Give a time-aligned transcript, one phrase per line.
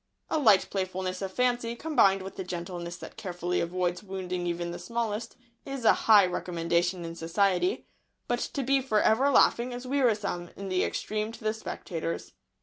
[0.31, 4.79] A light playfulness of fancy, combined with the gentleness that carefully avoids wounding even the
[4.79, 7.85] smallest, is a high recommendation in society;
[8.27, 12.33] but to be for ever laughing is wearisome in the extreme to the spectators.